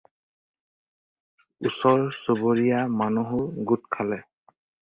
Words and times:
ওচৰ-চুবুৰীয়া 1.69 2.81
মানুহো 3.03 3.45
গোট 3.73 3.89
খালে। 3.99 4.23